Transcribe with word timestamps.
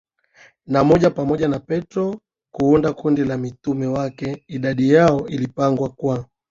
na 0.67 0.83
moja 0.83 1.09
pamoja 1.11 1.47
na 1.47 1.59
Petro 1.59 2.19
kuunda 2.53 2.93
kundi 2.93 3.25
la 3.25 3.37
mitume 3.37 3.87
wake 3.87 4.43
Idadi 4.47 4.93
yao 4.93 5.27
ilipangwa 5.27 5.89
kwa 5.89 6.25